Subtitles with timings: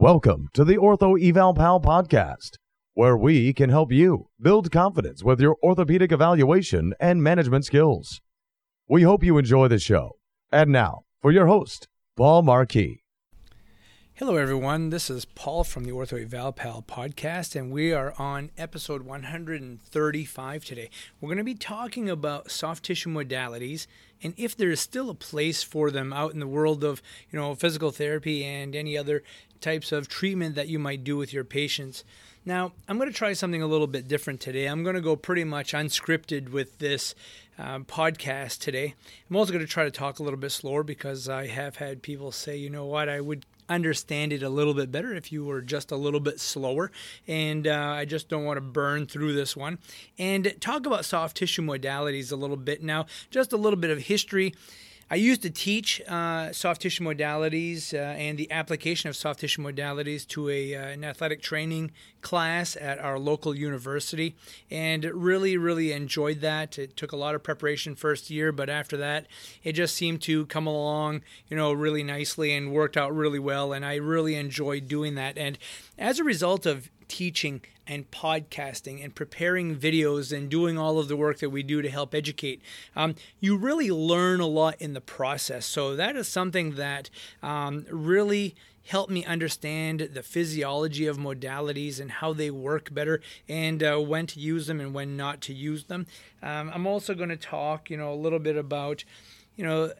[0.00, 2.50] Welcome to the Ortho Eval Pal podcast,
[2.94, 8.20] where we can help you build confidence with your orthopedic evaluation and management skills.
[8.88, 10.12] We hope you enjoy the show.
[10.52, 13.02] And now, for your host, Paul Marquis.
[14.18, 14.90] Hello, everyone.
[14.90, 20.64] This is Paul from the Ortho Eval Pal podcast, and we are on episode 135
[20.64, 20.90] today.
[21.20, 23.86] We're going to be talking about soft tissue modalities
[24.20, 27.00] and if there is still a place for them out in the world of,
[27.30, 29.22] you know, physical therapy and any other
[29.60, 32.02] types of treatment that you might do with your patients.
[32.44, 34.66] Now, I'm going to try something a little bit different today.
[34.66, 37.14] I'm going to go pretty much unscripted with this
[37.56, 38.96] um, podcast today.
[39.30, 42.02] I'm also going to try to talk a little bit slower because I have had
[42.02, 45.44] people say, you know what, I would understand it a little bit better if you
[45.44, 46.90] were just a little bit slower.
[47.26, 49.78] And uh, I just don't want to burn through this one.
[50.18, 52.82] And talk about soft tissue modalities a little bit.
[52.82, 54.54] Now, just a little bit of history.
[55.10, 59.62] I used to teach uh, soft tissue modalities uh, and the application of soft tissue
[59.62, 64.36] modalities to a, uh, an athletic training class at our local university,
[64.70, 66.78] and really, really enjoyed that.
[66.78, 69.26] It took a lot of preparation first year, but after that,
[69.62, 73.72] it just seemed to come along, you know, really nicely and worked out really well.
[73.72, 75.38] And I really enjoyed doing that.
[75.38, 75.56] And
[75.96, 81.16] as a result of teaching and podcasting and preparing videos and doing all of the
[81.16, 82.60] work that we do to help educate,
[82.94, 85.64] um, you really learn a lot in the process.
[85.64, 87.10] So that is something that
[87.42, 88.54] um, really
[88.88, 94.26] helped me understand the physiology of modalities and how they work better and uh, when
[94.26, 96.06] to use them and when not to use them.
[96.42, 99.04] Um, I'm also going to talk, you know, a little bit about,
[99.56, 99.92] you know,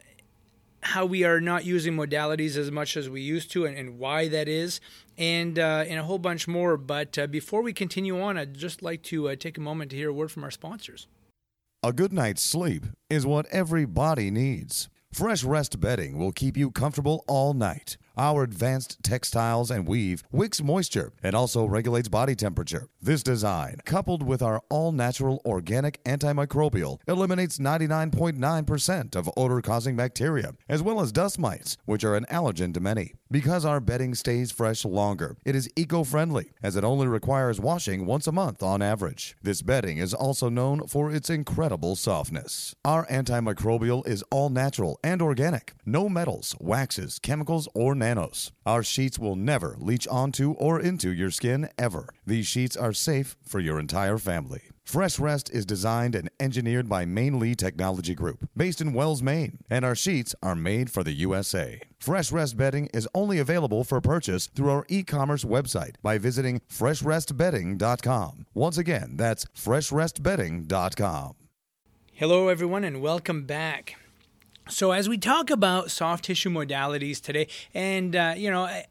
[0.81, 4.27] how we are not using modalities as much as we used to and, and why
[4.27, 4.79] that is,
[5.17, 6.77] and, uh, and a whole bunch more.
[6.77, 9.97] But uh, before we continue on, I'd just like to uh, take a moment to
[9.97, 11.07] hear a word from our sponsors.
[11.81, 14.89] A good night's sleep is what every body needs.
[15.11, 17.97] Fresh Rest bedding will keep you comfortable all night.
[18.19, 22.89] Our advanced textiles and weave wicks moisture and also regulates body temperature.
[23.01, 30.51] This design, coupled with our all natural organic antimicrobial, eliminates 99.9% of odor causing bacteria,
[30.67, 33.13] as well as dust mites, which are an allergen to many.
[33.31, 38.05] Because our bedding stays fresh longer, it is eco friendly, as it only requires washing
[38.05, 39.37] once a month on average.
[39.41, 42.75] This bedding is also known for its incredible softness.
[42.83, 47.95] Our antimicrobial is all natural and organic, no metals, waxes, chemicals, or
[48.65, 52.09] Our sheets will never leach onto or into your skin ever.
[52.25, 54.61] These sheets are safe for your entire family.
[54.83, 59.85] Fresh Rest is designed and engineered by Mainly Technology Group, based in Wells, Maine, and
[59.85, 61.79] our sheets are made for the USA.
[61.99, 68.47] Fresh Rest bedding is only available for purchase through our e-commerce website by visiting freshrestbedding.com.
[68.55, 71.33] Once again, that's freshrestbedding.com.
[72.13, 73.95] Hello everyone and welcome back.
[74.69, 78.85] So, as we talk about soft tissue modalities today, and uh, you know, I,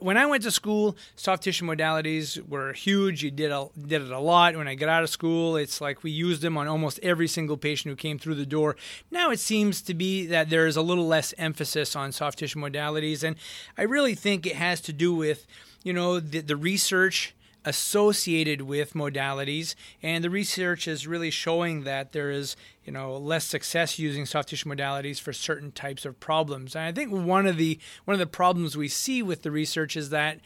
[0.00, 3.22] when I went to school, soft tissue modalities were huge.
[3.22, 4.56] You did a, did it a lot.
[4.56, 7.56] When I got out of school, it's like we used them on almost every single
[7.56, 8.76] patient who came through the door.
[9.12, 12.58] Now it seems to be that there is a little less emphasis on soft tissue
[12.58, 13.36] modalities, and
[13.76, 15.46] I really think it has to do with
[15.84, 17.34] you know the, the research
[17.68, 23.44] associated with modalities and the research is really showing that there is you know less
[23.44, 26.74] success using soft tissue modalities for certain types of problems.
[26.74, 29.98] And i think one of the one of the problems we see with the research
[29.98, 30.40] is that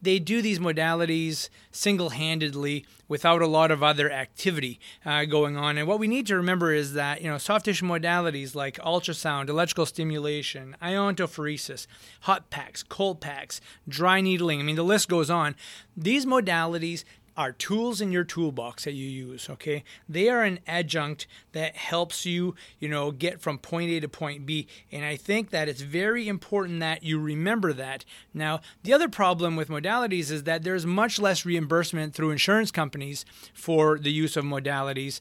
[0.00, 5.78] they do these modalities single handedly without a lot of other activity uh, going on.
[5.78, 9.48] And what we need to remember is that, you know, soft tissue modalities like ultrasound,
[9.48, 11.86] electrical stimulation, iontophoresis,
[12.22, 15.56] hot packs, cold packs, dry needling, I mean, the list goes on.
[15.96, 17.04] These modalities
[17.38, 19.84] are tools in your toolbox that you use, okay?
[20.08, 24.44] They are an adjunct that helps you, you know, get from point A to point
[24.44, 24.66] B.
[24.90, 28.04] And I think that it's very important that you remember that.
[28.34, 33.24] Now, the other problem with modalities is that there's much less reimbursement through insurance companies
[33.54, 35.20] for the use of modalities,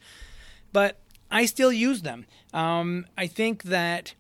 [0.74, 1.00] but
[1.30, 2.26] I still use them.
[2.52, 4.16] Um, I think that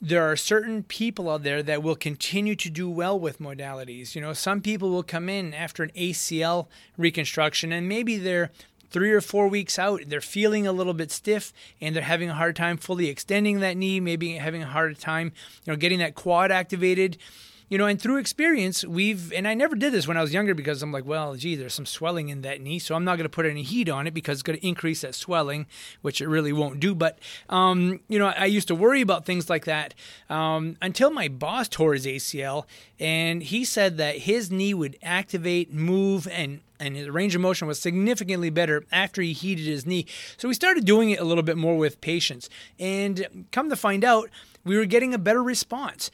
[0.00, 4.14] there are certain people out there that will continue to do well with modalities.
[4.14, 6.66] You know, some people will come in after an ACL
[6.96, 8.50] reconstruction and maybe they're
[8.90, 12.34] three or four weeks out, they're feeling a little bit stiff and they're having a
[12.34, 15.32] hard time fully extending that knee, maybe having a hard time,
[15.64, 17.18] you know, getting that quad activated
[17.68, 20.54] you know, and through experience, we've, and I never did this when I was younger
[20.54, 23.24] because I'm like, well, gee, there's some swelling in that knee, so I'm not going
[23.24, 25.66] to put any heat on it because it's going to increase that swelling,
[26.00, 26.94] which it really won't do.
[26.94, 27.18] But,
[27.48, 29.94] um, you know, I used to worry about things like that
[30.30, 32.64] um, until my boss tore his ACL,
[32.98, 37.66] and he said that his knee would activate, move, and and his range of motion
[37.66, 40.06] was significantly better after he heated his knee.
[40.36, 42.48] So we started doing it a little bit more with patients.
[42.78, 44.30] And come to find out,
[44.64, 46.10] we were getting a better response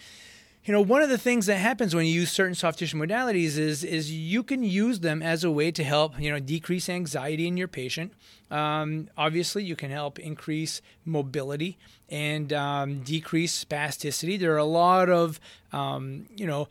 [0.65, 3.59] you know, one of the things that happens when you use certain soft tissue modalities
[3.59, 7.47] is is you can use them as a way to help you know decrease anxiety
[7.47, 8.13] in your patient.
[8.51, 11.77] Um, obviously, you can help increase mobility
[12.09, 14.39] and um, decrease spasticity.
[14.39, 15.39] There are a lot of
[15.73, 16.69] um, you know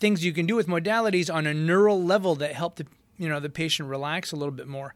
[0.00, 2.86] things you can do with modalities on a neural level that help the
[3.18, 4.94] you know the patient relax a little bit more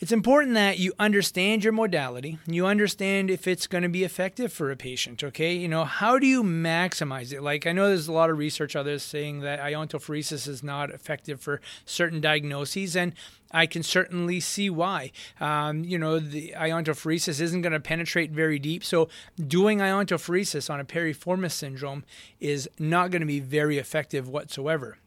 [0.00, 2.38] it's important that you understand your modality.
[2.46, 5.54] You understand if it's going to be effective for a patient, okay?
[5.54, 7.42] You know, how do you maximize it?
[7.42, 10.90] Like, I know there's a lot of research out there saying that iontophoresis is not
[10.90, 13.14] effective for certain diagnoses, and
[13.52, 15.12] I can certainly see why.
[15.40, 19.08] Um, you know, the iontophoresis isn't going to penetrate very deep, so
[19.38, 22.04] doing iontophoresis on a piriformis syndrome
[22.40, 24.98] is not going to be very effective whatsoever.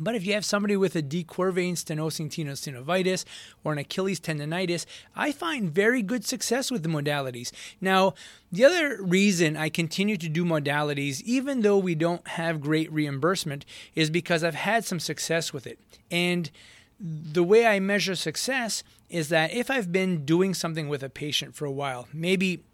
[0.00, 3.24] But if you have somebody with a De stenosing tenosynovitis
[3.64, 7.50] or an Achilles tendonitis, I find very good success with the modalities.
[7.80, 8.14] Now,
[8.50, 13.64] the other reason I continue to do modalities, even though we don't have great reimbursement,
[13.94, 15.78] is because I've had some success with it.
[16.10, 16.50] And
[17.00, 21.54] the way I measure success is that if I've been doing something with a patient
[21.54, 22.64] for a while, maybe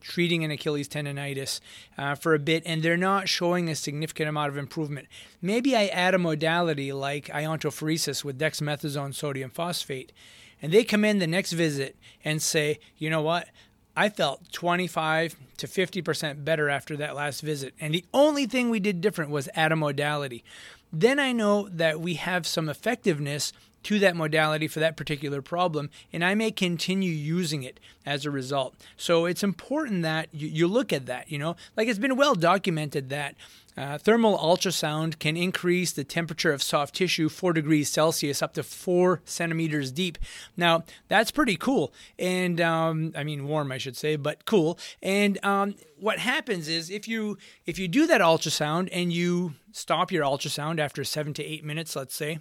[0.00, 1.60] treating an Achilles tendonitis
[1.96, 5.08] uh, for a bit and they're not showing a significant amount of improvement.
[5.40, 10.12] Maybe I add a modality like iontophoresis with dexamethasone sodium phosphate,
[10.60, 13.48] and they come in the next visit and say, you know what?
[13.96, 17.74] I felt 25 to 50% better after that last visit.
[17.80, 20.44] And the only thing we did different was add a modality.
[20.92, 23.52] Then I know that we have some effectiveness
[23.84, 28.30] to that modality for that particular problem, and I may continue using it as a
[28.30, 28.74] result.
[28.96, 32.34] So it's important that you, you look at that, you know, like it's been well
[32.34, 33.34] documented that
[33.78, 38.64] uh, thermal ultrasound can increase the temperature of soft tissue 4 degrees Celsius up to
[38.64, 40.18] 4 centimeters deep.
[40.56, 41.92] Now, that's pretty cool.
[42.18, 44.80] And um, I mean, warm, I should say, but cool.
[45.00, 50.10] And um, what happens is if you if you do that ultrasound and you stop
[50.10, 52.40] your ultrasound after seven to eight minutes, let's say,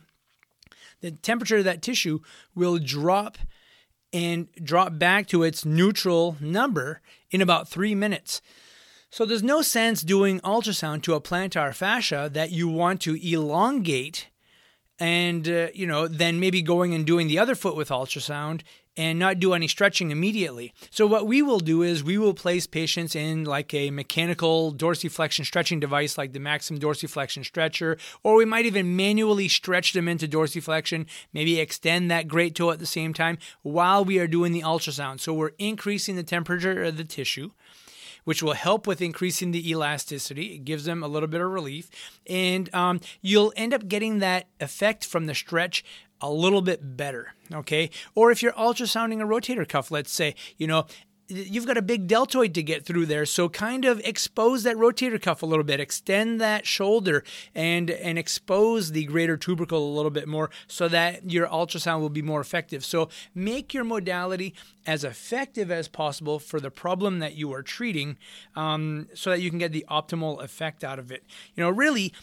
[1.01, 2.19] the temperature of that tissue
[2.55, 3.37] will drop
[4.13, 7.01] and drop back to its neutral number
[7.31, 8.41] in about three minutes.
[9.09, 14.27] So there's no sense doing ultrasound to a plantar fascia that you want to elongate
[14.99, 18.61] and uh, you know then maybe going and doing the other foot with ultrasound
[18.97, 20.73] and not do any stretching immediately.
[20.89, 25.45] So what we will do is we will place patients in like a mechanical dorsiflexion
[25.45, 30.27] stretching device like the Maxim dorsiflexion stretcher or we might even manually stretch them into
[30.27, 34.61] dorsiflexion, maybe extend that great toe at the same time while we are doing the
[34.61, 35.19] ultrasound.
[35.19, 37.51] So we're increasing the temperature of the tissue
[38.27, 40.55] which will help with increasing the elasticity.
[40.55, 41.89] It gives them a little bit of relief.
[42.29, 45.81] And um, you'll end up getting that effect from the stretch
[46.21, 47.33] a little bit better.
[47.53, 47.89] Okay.
[48.15, 50.85] Or if you're ultrasounding a rotator cuff, let's say, you know,
[51.29, 55.21] you've got a big deltoid to get through there so kind of expose that rotator
[55.21, 57.23] cuff a little bit extend that shoulder
[57.53, 62.09] and and expose the greater tubercle a little bit more so that your ultrasound will
[62.09, 64.53] be more effective so make your modality
[64.85, 68.17] as effective as possible for the problem that you are treating
[68.55, 71.23] um, so that you can get the optimal effect out of it
[71.55, 72.13] you know really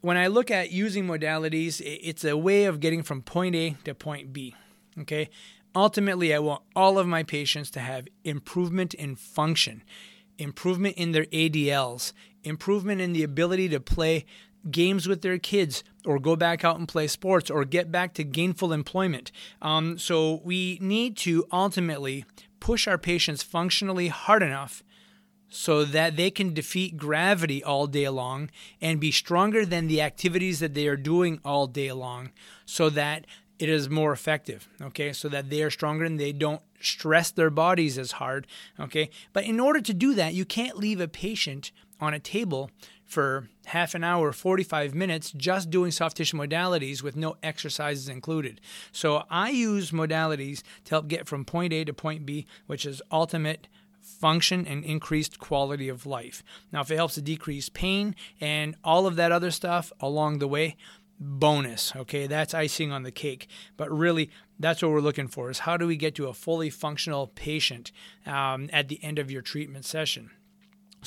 [0.00, 3.94] when i look at using modalities it's a way of getting from point a to
[3.94, 4.54] point b
[5.00, 5.28] okay
[5.76, 9.82] Ultimately, I want all of my patients to have improvement in function,
[10.38, 14.24] improvement in their ADLs, improvement in the ability to play
[14.70, 18.24] games with their kids or go back out and play sports or get back to
[18.24, 19.30] gainful employment.
[19.60, 22.24] Um, so we need to ultimately
[22.58, 24.82] push our patients functionally hard enough
[25.56, 28.50] so that they can defeat gravity all day long
[28.82, 32.30] and be stronger than the activities that they are doing all day long
[32.66, 33.26] so that
[33.58, 35.14] it is more effective okay?
[35.14, 38.46] So that they are stronger and they don't stress their bodies as hard
[38.78, 39.08] okay?
[39.32, 41.72] But in order to do that you can't leave a patient
[42.02, 42.70] on a table
[43.06, 48.60] for half an hour 45 minutes just doing soft tissue modalities with no exercises included.
[48.92, 53.00] So i use modalities to help get from point a to point b which is
[53.10, 53.68] ultimate
[54.06, 56.42] function and increased quality of life.
[56.72, 60.48] Now, if it helps to decrease pain and all of that other stuff along the
[60.48, 60.76] way,
[61.18, 63.48] bonus okay that's icing on the cake
[63.78, 66.68] but really that's what we're looking for is how do we get to a fully
[66.68, 67.90] functional patient
[68.26, 70.30] um, at the end of your treatment session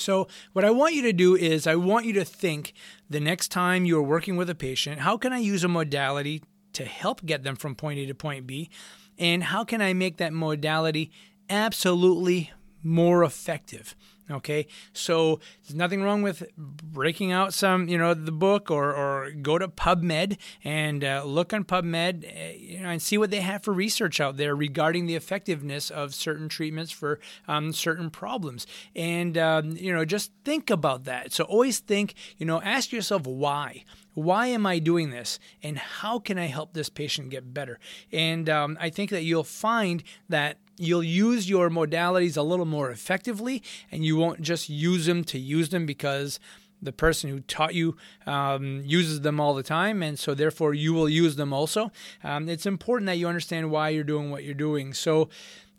[0.00, 2.72] so, what I want you to do is, I want you to think
[3.08, 6.42] the next time you're working with a patient, how can I use a modality
[6.72, 8.70] to help get them from point A to point B?
[9.18, 11.10] And how can I make that modality
[11.50, 12.50] absolutely
[12.82, 13.94] more effective?
[14.30, 19.32] Okay, so there's nothing wrong with breaking out some, you know, the book or, or
[19.32, 23.40] go to PubMed and uh, look on PubMed uh, you know, and see what they
[23.40, 27.18] have for research out there regarding the effectiveness of certain treatments for
[27.48, 28.66] um, certain problems.
[28.94, 31.32] And, um, you know, just think about that.
[31.32, 33.84] So always think, you know, ask yourself why.
[34.14, 35.38] Why am I doing this?
[35.62, 37.78] And how can I help this patient get better?
[38.12, 42.90] And um, I think that you'll find that you'll use your modalities a little more
[42.90, 46.38] effectively and you won't just use them to use them because
[46.82, 47.96] the person who taught you
[48.26, 51.90] um, uses them all the time, and so therefore you will use them also.
[52.24, 54.94] Um, it's important that you understand why you're doing what you're doing.
[54.94, 55.28] So,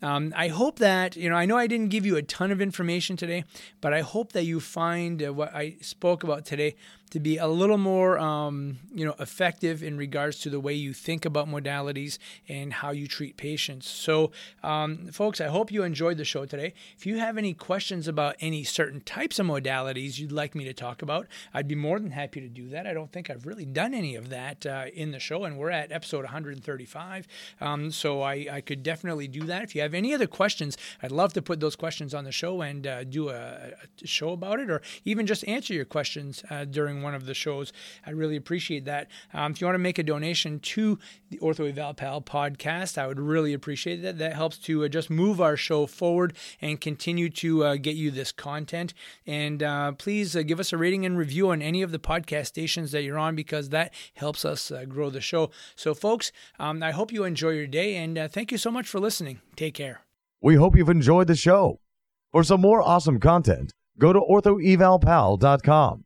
[0.03, 2.59] um, I hope that, you know, I know I didn't give you a ton of
[2.59, 3.43] information today,
[3.81, 6.75] but I hope that you find uh, what I spoke about today
[7.11, 10.93] to be a little more, um, you know, effective in regards to the way you
[10.93, 13.87] think about modalities and how you treat patients.
[13.87, 14.31] So,
[14.63, 16.73] um, folks, I hope you enjoyed the show today.
[16.97, 20.73] If you have any questions about any certain types of modalities you'd like me to
[20.73, 22.87] talk about, I'd be more than happy to do that.
[22.87, 25.69] I don't think I've really done any of that uh, in the show, and we're
[25.69, 27.27] at episode 135.
[27.59, 29.63] Um, so I, I, could definitely do that.
[29.63, 32.61] If you have any other questions, I'd love to put those questions on the show
[32.61, 36.65] and uh, do a, a, show about it, or even just answer your questions uh,
[36.65, 37.73] during one of the shows.
[38.05, 39.07] I really appreciate that.
[39.33, 43.07] Um, if you want to make a donation to the Ortho Eval Pal podcast, I
[43.07, 44.17] would really appreciate that.
[44.17, 48.11] That helps to uh, just move our show forward and continue to uh, get you
[48.11, 48.93] this content.
[49.25, 52.47] And uh, please uh, give us a rating and review on any of the podcast
[52.47, 55.51] stations that you're on because that helps us uh, grow the show.
[55.75, 58.87] So, folks, um, I hope you enjoy your day and uh, thank you so much
[58.87, 59.41] for listening.
[59.55, 60.01] Take care.
[60.41, 61.79] We hope you've enjoyed the show.
[62.31, 66.05] For some more awesome content, go to orthoevalpal.com.